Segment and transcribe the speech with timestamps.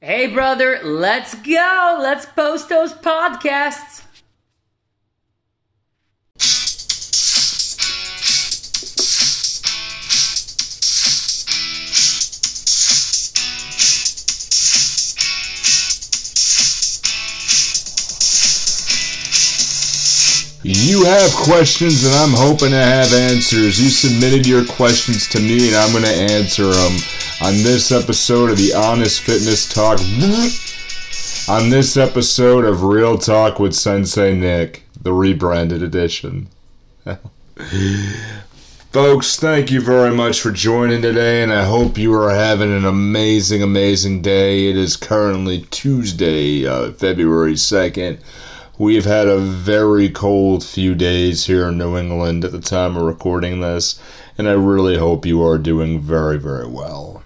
[0.00, 1.98] Hey, brother, let's go.
[2.00, 4.04] Let's post those podcasts.
[20.62, 23.82] You have questions and I'm hoping to have answers.
[23.82, 26.98] You submitted your questions to me and I'm going to answer them
[27.40, 30.00] on this episode of the Honest Fitness Talk.
[31.48, 36.48] on this episode of Real Talk with Sensei Nick, the rebranded edition.
[38.90, 42.84] Folks, thank you very much for joining today, and I hope you are having an
[42.84, 44.68] amazing, amazing day.
[44.68, 48.18] It is currently Tuesday, uh, February 2nd.
[48.78, 53.04] We've had a very cold few days here in New England at the time of
[53.04, 54.00] recording this,
[54.36, 57.22] and I really hope you are doing very, very well.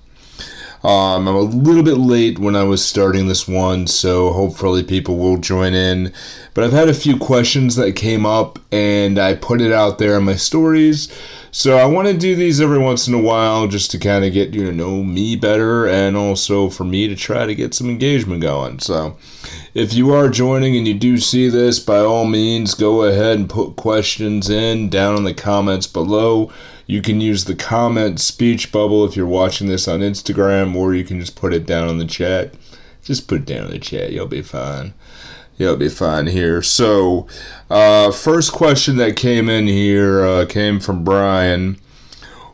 [0.84, 5.16] Um, I'm a little bit late when I was starting this one, so hopefully people
[5.16, 6.12] will join in.
[6.54, 10.18] But I've had a few questions that came up, and I put it out there
[10.18, 11.12] in my stories.
[11.52, 14.32] So I want to do these every once in a while just to kind of
[14.32, 17.88] get you to know me better, and also for me to try to get some
[17.88, 18.80] engagement going.
[18.80, 19.16] So
[19.74, 23.48] if you are joining and you do see this, by all means, go ahead and
[23.48, 26.50] put questions in down in the comments below.
[26.86, 31.04] You can use the comment speech bubble if you're watching this on Instagram, or you
[31.04, 32.54] can just put it down in the chat.
[33.02, 34.94] Just put it down in the chat, you'll be fine.
[35.58, 36.62] You'll be fine here.
[36.62, 37.26] So,
[37.70, 41.78] uh, first question that came in here uh, came from Brian.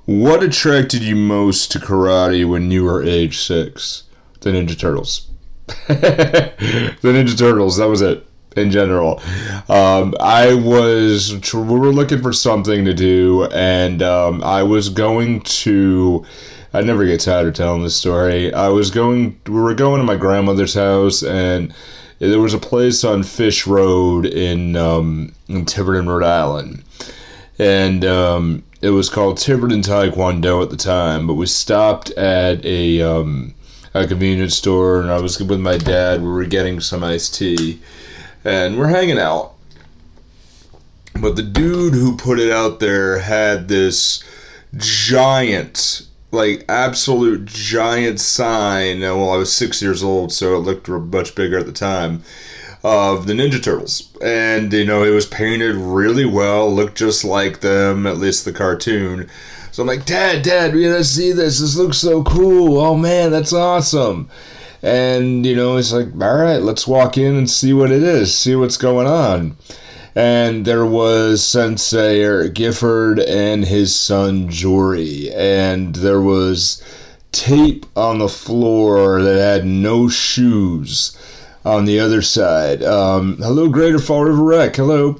[0.05, 4.05] What attracted you most to karate when you were age six?
[4.41, 5.29] The Ninja Turtles.
[5.67, 7.77] the Ninja Turtles.
[7.77, 8.28] That was it
[8.59, 9.23] in general.
[9.69, 15.41] Um, I was we were looking for something to do, and um, I was going
[15.41, 16.25] to.
[16.75, 18.53] I never get tired of telling this story.
[18.53, 19.41] I was going.
[19.47, 21.75] We were going to my grandmother's house, and
[22.19, 26.83] there was a place on Fish Road in um, in Tiverton, Rhode Island,
[27.59, 31.27] and um, it was called Tiverton Taekwondo at the time.
[31.27, 33.55] But we stopped at a um,
[33.95, 36.23] a convenience store, and I was with my dad.
[36.23, 37.81] We were getting some iced tea,
[38.49, 39.53] and we're hanging out.
[41.21, 44.25] But the dude who put it out there had this
[44.77, 49.03] giant, like absolute giant sign.
[49.03, 52.23] Uh, well, I was six years old, so it looked much bigger at the time.
[52.85, 57.59] Of the Ninja Turtles, and you know it was painted really well, looked just like
[57.59, 59.29] them, at least the cartoon.
[59.73, 61.59] So I'm like, Dad, Dad, we gotta see this.
[61.59, 62.79] This looks so cool.
[62.79, 64.31] Oh man, that's awesome.
[64.83, 68.37] And you know, it's like, all right, let's walk in and see what it is,
[68.37, 69.57] see what's going on.
[70.15, 76.83] And there was Sensei Eric Gifford and his son Jory, and there was
[77.31, 81.17] tape on the floor that had no shoes
[81.69, 82.83] on the other side.
[82.83, 84.77] Um, hello, Greater Fall River Rec.
[84.77, 85.19] Hello.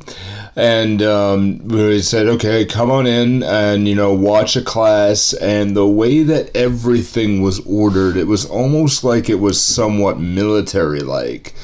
[0.57, 5.35] And um, we said, okay, come on in and, you know, watch a class.
[5.35, 11.01] And the way that everything was ordered, it was almost like it was somewhat military
[11.01, 11.55] like.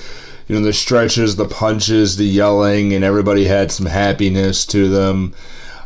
[0.49, 5.34] You know, the stretches, the punches, the yelling, and everybody had some happiness to them.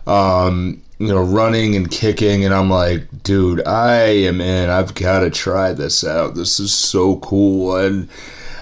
[0.08, 4.68] Um, you know, running and kicking, and I'm like, dude, I am in.
[4.68, 6.34] I've got to try this out.
[6.34, 7.76] This is so cool.
[7.76, 8.08] And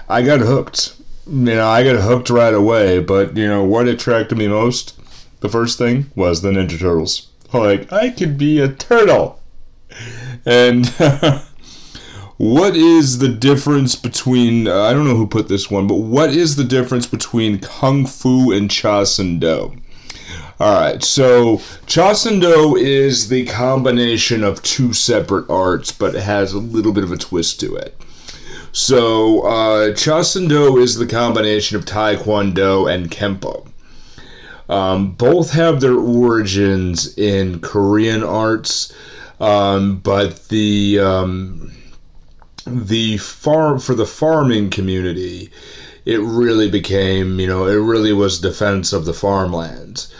[0.09, 0.95] I got hooked.
[1.27, 2.99] You know, I got hooked right away.
[2.99, 4.99] But you know what attracted me most?
[5.41, 7.29] The first thing was the Ninja Turtles.
[7.53, 9.39] Like I could be a turtle.
[10.45, 10.87] And
[12.37, 14.67] what is the difference between?
[14.67, 18.05] Uh, I don't know who put this one, but what is the difference between kung
[18.05, 19.75] fu and Chasen Do?
[20.59, 26.51] All right, so Chasen Do is the combination of two separate arts, but it has
[26.51, 27.95] a little bit of a twist to it.
[28.79, 33.67] So, uh, Chasen Do is the combination of Taekwondo and Kempo.
[34.69, 38.93] Um, both have their origins in Korean arts,
[39.39, 41.71] um, but the um,
[42.67, 45.49] the farm for the farming community,
[46.05, 50.13] it really became you know it really was defense of the farmlands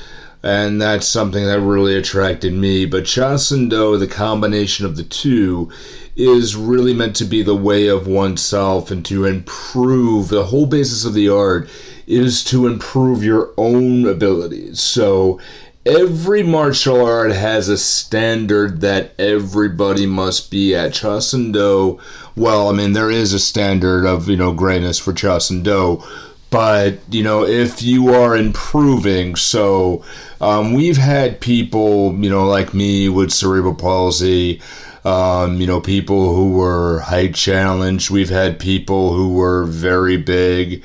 [0.44, 2.86] and that's something that really attracted me.
[2.86, 5.72] But Chasen Do, the combination of the two,
[6.18, 11.06] is really meant to be the way of oneself and to improve the whole basis
[11.06, 11.70] of the art
[12.08, 14.82] is to improve your own abilities.
[14.82, 15.40] So
[15.86, 20.92] every martial art has a standard that everybody must be at.
[20.92, 22.00] Chasen Do,
[22.36, 26.04] well, I mean, there is a standard of, you know, greatness for Chasen Do
[26.50, 30.02] but you know if you are improving so
[30.40, 34.62] um, we've had people you know like me with cerebral palsy
[35.08, 38.10] Um, you know, people who were height challenged.
[38.10, 40.84] We've had people who were very big,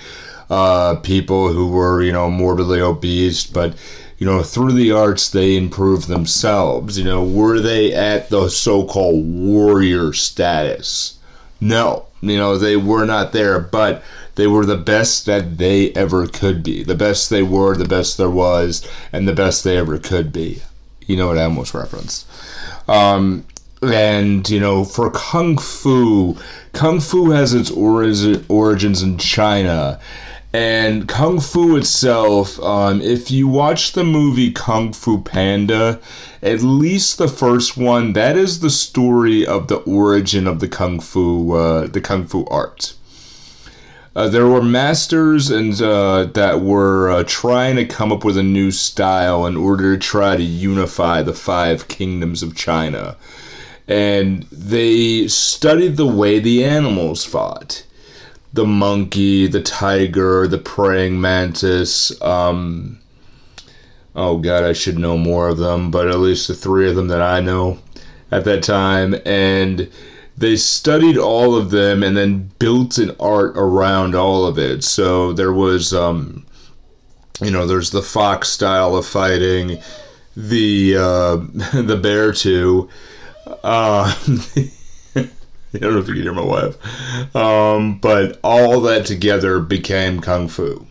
[0.49, 3.75] uh, people who were, you know, morbidly obese, but,
[4.19, 6.97] you know, through the arts, they improved themselves.
[6.97, 11.19] You know, were they at the so called warrior status?
[11.61, 14.05] No, you know, they were not there, but
[14.37, 16.85] they were the best that they ever could be.
[16.85, 20.63] The best they were, the best there was, and the best they ever could be.
[21.09, 22.29] You know what I almost referenced.
[22.89, 23.47] Um,
[23.83, 26.37] and you know for kung fu.
[26.73, 30.01] Kung fu has its origin, origins in china.
[30.55, 35.99] And kung fu itself um, if you watch the movie kung fu panda
[36.43, 41.01] at least the first one that is the story of the origin of the kung
[41.01, 42.95] fu uh, the kung fu art.
[44.15, 48.43] Uh, there were masters and uh, that were uh, trying to come up with a
[48.43, 53.17] new style in order to try to unify the five kingdoms of China
[53.89, 57.85] and they studied the way the animals fought
[58.53, 62.21] the monkey, the tiger, the praying mantis.
[62.21, 63.01] Um,
[64.15, 67.09] oh, God, I should know more of them, but at least the three of them
[67.09, 67.79] that I know
[68.31, 69.15] at that time.
[69.25, 69.91] And
[70.37, 74.85] they studied all of them and then built an art around all of it.
[74.85, 76.45] So there was, um,
[77.41, 79.81] you know, there's the fox style of fighting,
[80.37, 81.37] the uh,
[81.73, 82.91] the bear two
[83.47, 84.15] uh,
[85.75, 87.35] I don't know if you can hear my wife.
[87.35, 90.87] Um, but all that together became Kung Fu.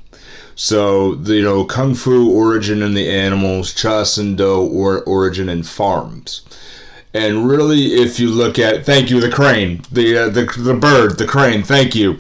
[0.56, 5.50] So, the, you know, Kung Fu origin in the animals, Cha Sin Do or origin
[5.50, 6.42] in farms.
[7.14, 11.18] And really, if you look at, thank you, the crane, the uh, the, the bird,
[11.18, 12.20] the crane, thank you.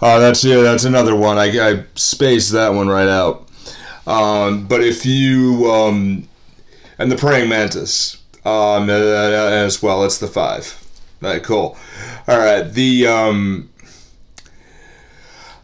[0.00, 1.38] Uh, that's yeah, that's another one.
[1.38, 3.48] I, I spaced that one right out.
[4.06, 6.28] Um, but if you um,
[6.98, 10.04] and the praying mantis, um, uh, as well.
[10.04, 10.82] It's the five.
[11.22, 11.76] All right, cool.
[12.28, 13.70] All right, the um,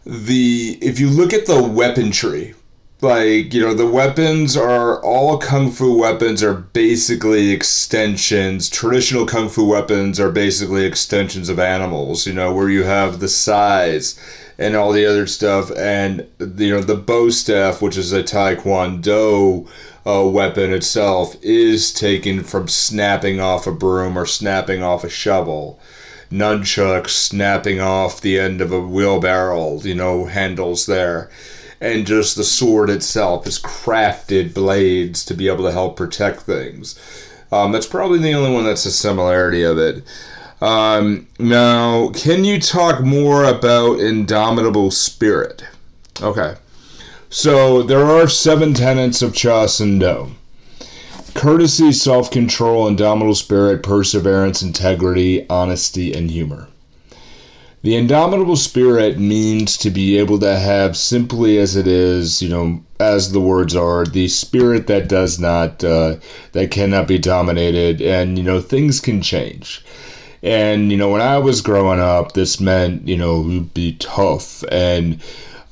[0.05, 2.53] the if you look at the weapon tree,
[2.99, 8.69] like you know, the weapons are all kung fu weapons are basically extensions.
[8.69, 12.27] Traditional kung fu weapons are basically extensions of animals.
[12.27, 14.19] You know, where you have the size
[14.57, 19.69] and all the other stuff, and you know the bo staff, which is a taekwondo
[20.05, 25.79] uh, weapon itself is taken from snapping off a broom or snapping off a shovel.
[26.31, 31.29] Nunchucks snapping off the end of a wheelbarrow, you know, handles there.
[31.79, 36.97] And just the sword itself is crafted blades to be able to help protect things.
[37.51, 40.03] Um, that's probably the only one that's a similarity of it.
[40.59, 45.63] Um, now, can you talk more about Indomitable Spirit?
[46.21, 46.55] Okay.
[47.33, 50.33] So there are seven tenets of Cha Sin Do
[51.33, 56.67] courtesy, self control, indomitable spirit, perseverance, integrity, honesty, and humor.
[57.81, 62.83] The indomitable spirit means to be able to have simply as it is, you know,
[62.99, 66.17] as the words are, the spirit that does not, uh,
[66.51, 69.83] that cannot be dominated, and, you know, things can change.
[70.43, 75.19] And, you know, when I was growing up, this meant, you know, be tough and,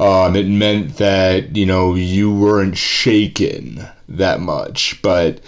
[0.02, 5.00] um, it meant that, you know, you weren't shaken that much.
[5.04, 5.42] But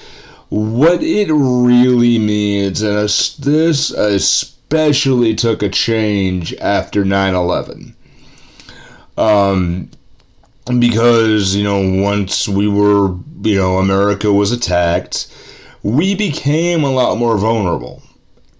[0.49, 7.95] what it really means, and this especially took a change after 9 11.
[9.17, 9.89] Um,
[10.65, 15.33] because, you know, once we were, you know, America was attacked,
[15.81, 18.03] we became a lot more vulnerable.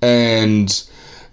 [0.01, 0.83] And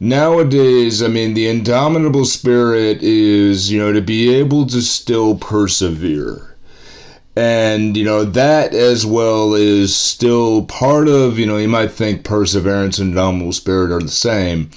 [0.00, 6.56] nowadays, I mean, the indomitable spirit is, you know, to be able to still persevere.
[7.36, 12.24] And, you know, that as well is still part of, you know, you might think
[12.24, 14.70] perseverance and indomitable spirit are the same.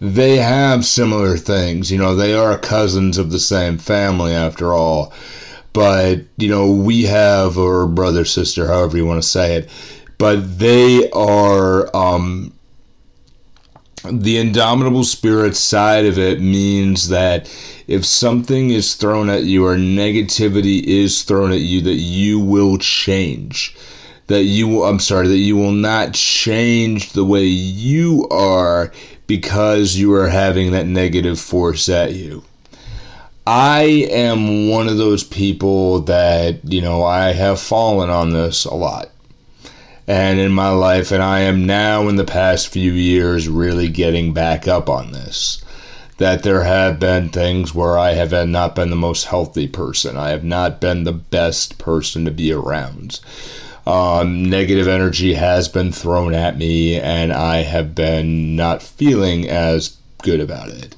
[0.00, 1.92] They have similar things.
[1.92, 5.12] You know, they are cousins of the same family after all.
[5.72, 9.70] But, you know, we have, or brother, sister, however you want to say it,
[10.16, 12.52] but they are um,
[14.12, 17.46] the indomitable spirit side of it means that
[17.86, 22.78] if something is thrown at you or negativity is thrown at you that you will
[22.78, 23.76] change.
[24.26, 28.92] That you I'm sorry that you will not change the way you are
[29.26, 32.44] because you are having that negative force at you.
[33.46, 38.74] I am one of those people that you know I have fallen on this a
[38.74, 39.10] lot
[40.08, 44.32] and in my life, and I am now in the past few years really getting
[44.32, 45.62] back up on this.
[46.16, 50.16] That there have been things where I have not been the most healthy person.
[50.16, 53.20] I have not been the best person to be around.
[53.86, 59.98] Um, negative energy has been thrown at me, and I have been not feeling as
[60.22, 60.96] good about it.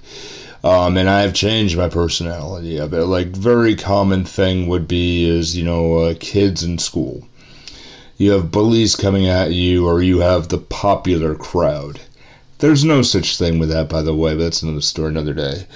[0.63, 3.07] Um, and I have changed my personality of it.
[3.07, 7.27] Like very common thing would be is you know uh, kids in school.
[8.21, 12.01] You have bullies coming at you, or you have the popular crowd.
[12.59, 14.35] There's no such thing with that, by the way.
[14.35, 15.67] But that's another story, another day.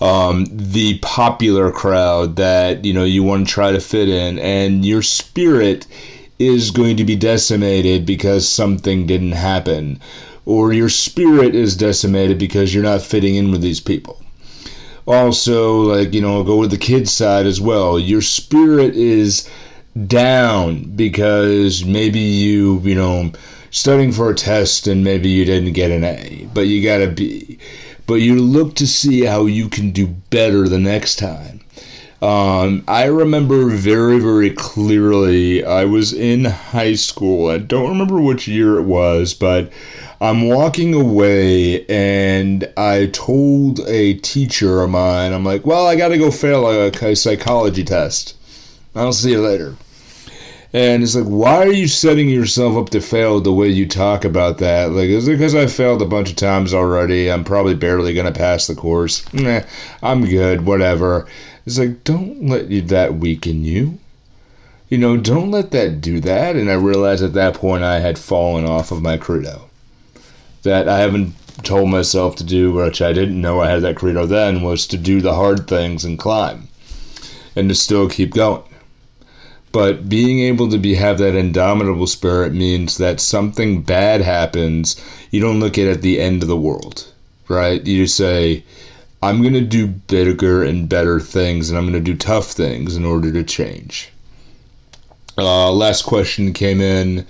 [0.00, 4.86] Um, the popular crowd that you know you want to try to fit in, and
[4.86, 5.88] your spirit
[6.38, 9.98] is going to be decimated because something didn't happen,
[10.46, 14.22] or your spirit is decimated because you're not fitting in with these people
[15.06, 19.48] also like you know go with the kids side as well your spirit is
[20.06, 23.32] down because maybe you you know
[23.70, 27.08] studying for a test and maybe you didn't get an A but you got to
[27.08, 27.58] be,
[28.06, 31.60] but you look to see how you can do better the next time
[32.22, 35.64] um, I remember very, very clearly.
[35.64, 37.48] I was in high school.
[37.48, 39.72] I don't remember which year it was, but
[40.20, 46.08] I'm walking away and I told a teacher of mine, I'm like, well, I got
[46.08, 48.36] to go fail a psychology test.
[48.94, 49.76] I'll see you later.
[50.72, 54.24] And it's like, why are you setting yourself up to fail the way you talk
[54.24, 54.92] about that?
[54.92, 57.30] Like, is it because I failed a bunch of times already?
[57.30, 59.32] I'm probably barely going to pass the course.
[59.34, 59.62] Nah,
[60.00, 61.26] I'm good, whatever.
[61.66, 63.98] It's like, don't let that weaken you.
[64.88, 66.54] You know, don't let that do that.
[66.54, 69.68] And I realized at that point I had fallen off of my credo
[70.62, 71.34] that I haven't
[71.64, 74.96] told myself to do, which I didn't know I had that credo then, was to
[74.96, 76.68] do the hard things and climb
[77.56, 78.62] and to still keep going.
[79.72, 85.00] But being able to be have that indomitable spirit means that something bad happens,
[85.30, 87.12] you don't look at it at the end of the world,
[87.48, 87.84] right?
[87.86, 88.64] You just say,
[89.22, 92.96] I'm going to do bigger and better things, and I'm going to do tough things
[92.96, 94.10] in order to change.
[95.38, 97.26] Uh, last question came in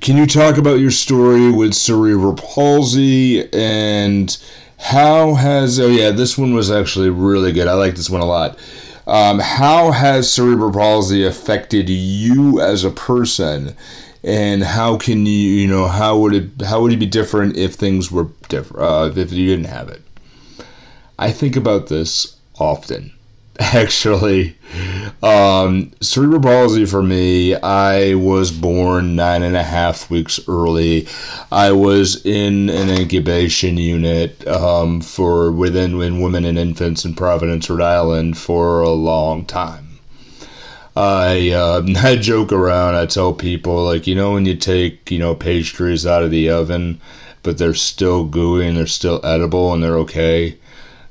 [0.00, 4.36] can you talk about your story with cerebral palsy and
[4.78, 8.26] how has oh yeah this one was actually really good i like this one a
[8.26, 8.58] lot
[9.06, 13.76] um, how has cerebral palsy affected you as a person
[14.22, 17.74] and how can you you know how would it how would it be different if
[17.74, 20.02] things were different uh, if you didn't have it
[21.18, 23.12] i think about this often
[23.60, 24.56] actually.
[25.22, 31.08] Um, cerebral palsy for me, I was born nine and a half weeks early.
[31.50, 37.68] I was in an incubation unit um, for within in women and infants in Providence,
[37.68, 39.98] Rhode Island for a long time.
[40.96, 42.94] I uh, I joke around.
[42.94, 46.50] I tell people like you know when you take you know pastries out of the
[46.50, 47.00] oven,
[47.42, 50.58] but they're still gooey and they're still edible and they're okay.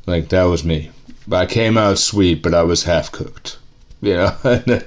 [0.06, 0.92] Like that was me.
[1.32, 3.58] I came out sweet, but I was half cooked.
[4.04, 4.82] You know?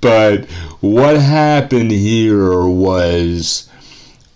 [0.00, 0.46] but
[0.80, 3.68] what happened here was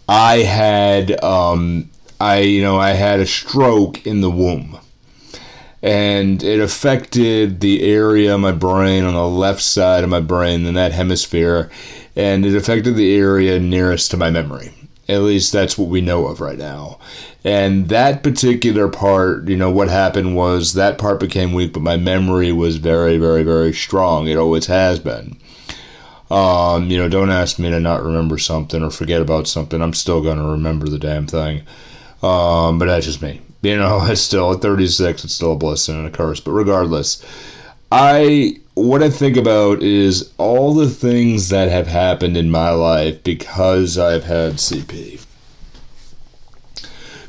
[0.09, 4.79] I had um I you know I had a stroke in the womb.
[5.81, 10.67] And it affected the area of my brain on the left side of my brain
[10.67, 11.71] in that hemisphere
[12.17, 14.73] and it affected the area nearest to my memory.
[15.09, 16.99] At least that's what we know of right now.
[17.45, 21.97] And that particular part, you know, what happened was that part became weak, but my
[21.97, 24.29] memory was very, very, very strong.
[24.29, 25.39] It always has been.
[26.31, 29.81] Um, you know, don't ask me to not remember something or forget about something.
[29.81, 31.63] I'm still going to remember the damn thing.
[32.23, 33.41] Um, but that's just me.
[33.63, 36.41] You know, it's still at 36, it's still a blessing and a curse.
[36.41, 37.25] But regardless,
[37.91, 43.23] I what I think about is all the things that have happened in my life
[43.25, 45.25] because I've had CP.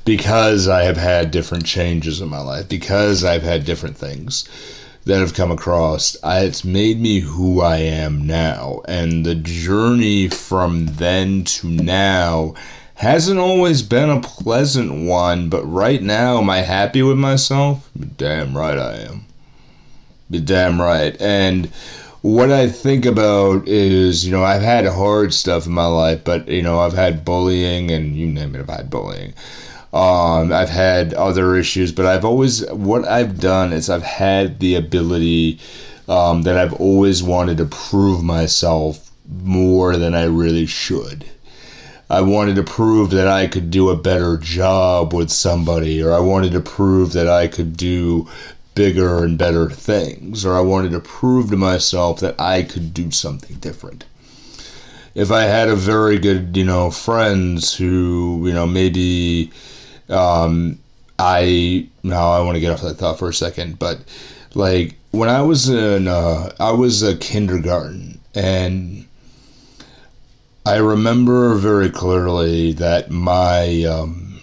[0.06, 4.48] Because I have had different changes in my life, because I've had different things
[5.06, 8.82] that have come across, it's made me who I am now.
[8.88, 12.53] And the journey from then to now
[12.96, 17.89] hasn't always been a pleasant one, but right now, am I happy with myself?
[18.18, 19.25] Damn right I am.
[20.30, 21.20] You're damn right.
[21.20, 21.66] And
[22.22, 26.48] what I think about is, you know, I've had hard stuff in my life, but
[26.48, 29.34] you know, I've had bullying, and you name it, I've had bullying.
[29.92, 34.76] Um, I've had other issues, but I've always what I've done is I've had the
[34.76, 35.60] ability
[36.08, 39.10] um, that I've always wanted to prove myself
[39.44, 41.26] more than I really should.
[42.12, 46.20] I wanted to prove that I could do a better job with somebody, or I
[46.20, 48.28] wanted to prove that I could do
[48.80, 53.12] bigger and better things, or I wanted to prove to myself that I could do
[53.12, 54.06] something different.
[55.16, 59.52] If I had a very good, you know, friends who, you know, maybe
[60.08, 60.80] um,
[61.18, 63.98] I now I want to get off that thought for a second, but
[64.56, 69.06] like when I was in, uh, I was a kindergarten And
[70.66, 74.40] I remember very clearly that my um,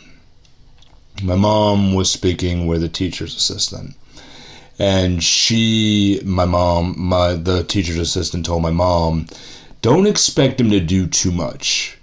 [1.23, 3.95] my mom was speaking with a teacher's assistant,
[4.78, 9.26] and she, my mom, my the teacher's assistant told my mom,
[9.83, 11.99] "Don't expect him to do too much.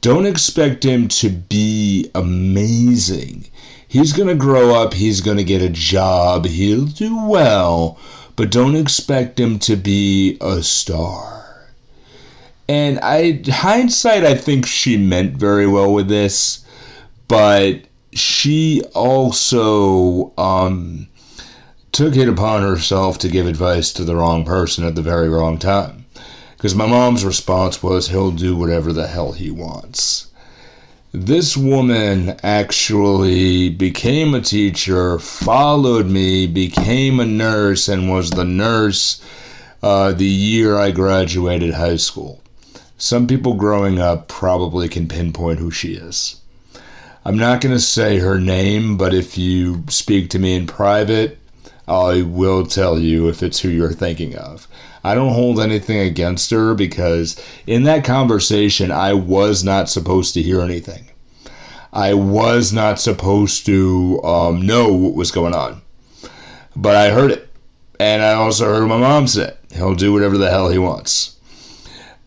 [0.00, 3.46] Don't expect him to be amazing.
[3.86, 4.94] He's gonna grow up.
[4.94, 6.46] He's gonna get a job.
[6.46, 7.98] He'll do well."
[8.36, 11.40] But don't expect him to be a star
[12.70, 16.64] and I hindsight I think she meant very well with this,
[17.26, 17.80] but
[18.12, 21.08] she also um,
[21.92, 25.58] took it upon herself to give advice to the wrong person at the very wrong
[25.58, 26.06] time.
[26.56, 30.30] Because my mom's response was, he'll do whatever the hell he wants.
[31.12, 39.20] This woman actually became a teacher, followed me, became a nurse, and was the nurse
[39.82, 42.40] uh, the year I graduated high school.
[42.96, 46.40] Some people growing up probably can pinpoint who she is.
[47.24, 51.39] I'm not going to say her name, but if you speak to me in private,
[51.90, 54.68] I will tell you if it's who you're thinking of.
[55.02, 60.42] I don't hold anything against her because in that conversation, I was not supposed to
[60.42, 61.10] hear anything.
[61.92, 65.82] I was not supposed to um, know what was going on.
[66.76, 67.48] But I heard it.
[67.98, 71.38] And I also heard my mom say, he'll do whatever the hell he wants.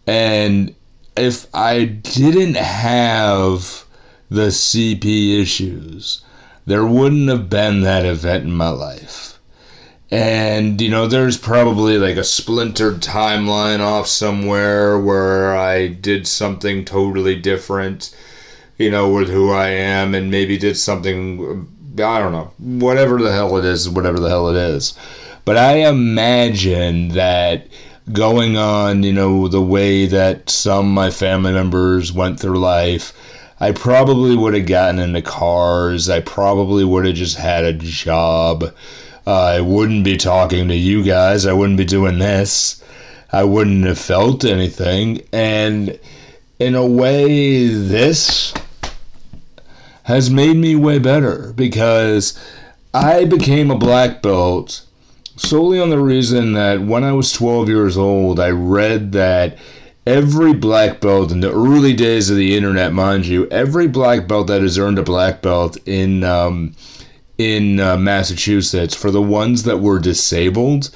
[0.06, 0.76] And
[1.16, 3.86] if I didn't have
[4.30, 6.22] the CP issues,
[6.66, 9.33] there wouldn't have been that event in my life.
[10.14, 16.86] And, you know, there's probably like a splintered timeline off somewhere where I did something
[16.86, 18.16] totally different,
[18.78, 21.68] you know, with who I am and maybe did something,
[21.98, 24.94] I don't know, whatever the hell it is, whatever the hell it is.
[25.46, 27.68] But I imagine that
[28.12, 33.14] going on, you know, the way that some of my family members went through life,
[33.60, 36.08] I probably would have gotten into cars.
[36.08, 38.76] I probably would have just had a job.
[39.26, 41.46] I wouldn't be talking to you guys.
[41.46, 42.84] I wouldn't be doing this.
[43.32, 45.22] I wouldn't have felt anything.
[45.32, 46.00] And
[46.60, 48.54] in a way, this
[50.04, 52.38] has made me way better because
[52.94, 54.86] I became a black belt
[55.36, 59.58] solely on the reason that when I was 12 years old, I read that
[60.06, 64.48] every black belt in the early days of the internet, mind you, every black belt
[64.48, 66.76] that has earned a black belt in um,
[67.38, 70.90] in uh, Massachusetts, for the ones that were disabled,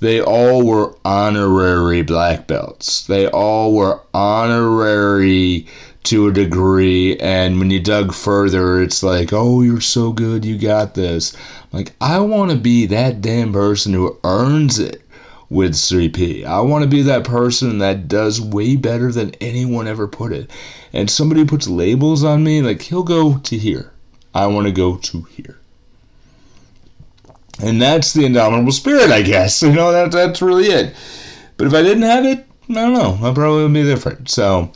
[0.00, 3.06] they all were honorary black belts.
[3.06, 5.66] They all were honorary
[6.04, 7.16] to a degree.
[7.18, 11.34] And when you dug further, it's like, oh, you're so good, you got this.
[11.72, 15.02] Like, I want to be that damn person who earns it
[15.48, 16.44] with CP.
[16.44, 20.50] I want to be that person that does way better than anyone ever put it.
[20.92, 23.92] And somebody puts labels on me, like, he'll go to here.
[24.34, 25.58] I want to go to here.
[27.62, 29.62] And that's the indomitable spirit, I guess.
[29.62, 30.94] You know, that, that's really it.
[31.56, 33.18] But if I didn't have it, I don't know.
[33.22, 34.28] I probably would be different.
[34.28, 34.72] So,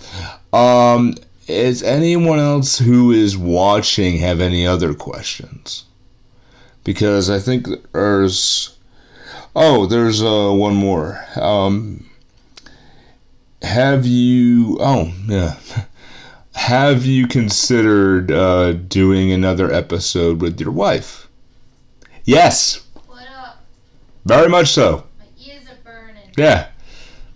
[0.53, 1.14] um,
[1.47, 5.85] is anyone else who is watching have any other questions?
[6.85, 8.77] Because I think there's.
[9.57, 11.25] Oh, there's uh, one more.
[11.37, 12.09] Um,
[13.62, 14.79] have you.
[14.81, 15.57] Oh, yeah.
[16.55, 21.28] Have you considered uh, doing another episode with your wife?
[22.29, 22.87] Yes.
[23.07, 23.64] What up?
[24.27, 25.05] Very much so.
[25.19, 26.31] My ears are burning.
[26.37, 26.69] Yeah.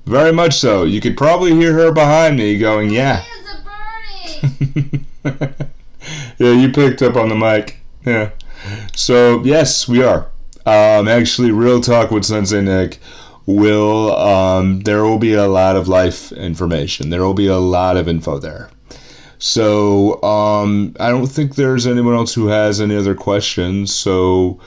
[0.05, 0.85] Very much so.
[0.85, 3.25] You could probably hear her behind me going, yeah.
[3.25, 5.07] My ears are burning.
[6.39, 7.79] yeah, you picked up on the mic.
[8.05, 8.33] Yeah.
[8.95, 10.27] So, yes, we are.
[10.67, 12.99] Um, actually, Real Talk with Sensei Nick
[13.47, 17.09] will, um, there will be a lot of life information.
[17.09, 18.69] There will be a lot of info there.
[19.45, 23.93] So, um, I don't think there's anyone else who has any other questions.
[23.93, 24.61] So,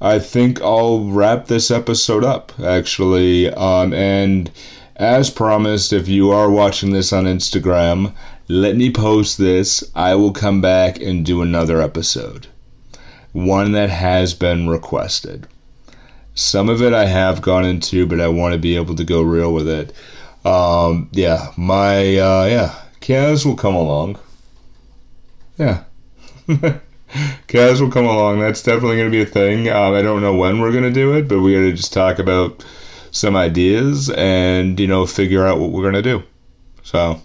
[0.00, 3.52] I think I'll wrap this episode up, actually.
[3.52, 4.48] Um, and
[4.94, 8.14] as promised, if you are watching this on Instagram,
[8.46, 9.82] let me post this.
[9.96, 12.46] I will come back and do another episode.
[13.32, 15.48] One that has been requested.
[16.36, 19.22] Some of it I have gone into, but I want to be able to go
[19.22, 19.92] real with it.
[20.44, 24.18] Um, yeah, my, uh, yeah, Kaz will come along.
[25.58, 25.84] Yeah.
[27.48, 28.40] Kaz will come along.
[28.40, 29.68] That's definitely going to be a thing.
[29.68, 31.92] Um, I don't know when we're going to do it, but we're going to just
[31.92, 32.64] talk about
[33.10, 36.22] some ideas and, you know, figure out what we're going to do.
[36.82, 37.20] So,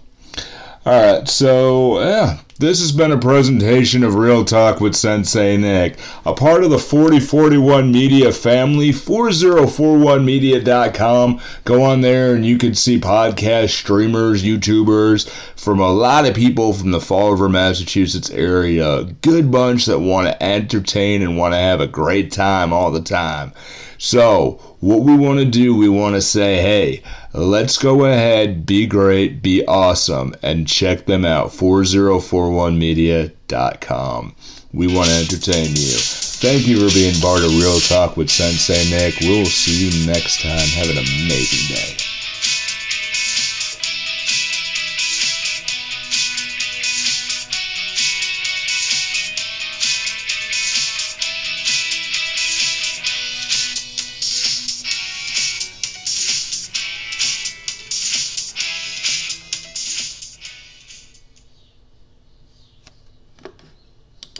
[0.84, 1.28] all right.
[1.28, 6.64] So, yeah, This has been a presentation of Real Talk with Sensei Nick, a part
[6.64, 11.38] of the 4041 Media family, 4041media.com.
[11.64, 16.72] Go on there and you can see podcast streamers, YouTubers from a lot of people
[16.72, 19.04] from the Fall River, Massachusetts area.
[19.20, 23.02] Good bunch that want to entertain and want to have a great time all the
[23.02, 23.52] time.
[23.98, 28.86] So, what we want to do, we want to say, hey, let's go ahead, be
[28.86, 34.36] great, be awesome, and check them out 4041media.com.
[34.72, 35.96] We want to entertain you.
[36.38, 39.16] Thank you for being part of Real Talk with Sensei Nick.
[39.22, 40.60] We'll see you next time.
[40.60, 41.96] Have an amazing day.